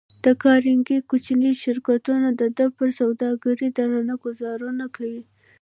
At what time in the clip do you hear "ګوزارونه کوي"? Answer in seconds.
4.23-5.21